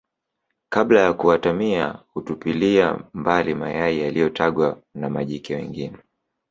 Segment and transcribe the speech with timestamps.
[0.69, 5.97] kabla ya kuatamia hutupilia mbali mayai yaliyotagwa na majike wengine